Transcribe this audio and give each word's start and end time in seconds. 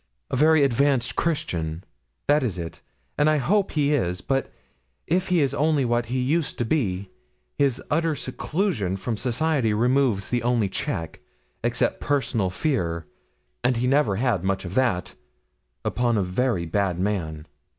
a 0.31 0.35
very 0.35 0.63
advanced 0.63 1.15
Christian 1.15 1.83
that 2.25 2.41
is 2.41 2.57
it, 2.57 2.81
and 3.19 3.29
I 3.29 3.37
hope 3.37 3.69
he 3.73 3.93
is; 3.93 4.19
but 4.21 4.51
if 5.05 5.27
he 5.27 5.41
is 5.41 5.53
only 5.53 5.85
what 5.85 6.07
he 6.07 6.19
used 6.19 6.57
to 6.57 6.65
be, 6.65 7.11
his 7.59 7.83
utter 7.91 8.15
seclusion 8.15 8.97
from 8.97 9.15
society 9.15 9.75
removes 9.75 10.29
the 10.29 10.41
only 10.41 10.69
check, 10.69 11.19
except 11.63 12.01
personal 12.01 12.49
fear 12.49 13.05
and 13.63 13.77
he 13.77 13.85
never 13.85 14.15
had 14.15 14.43
much 14.43 14.65
of 14.65 14.73
that 14.73 15.13
upon 15.85 16.17
a 16.17 16.23
very 16.23 16.65
bad 16.65 16.99
man. 16.99 17.45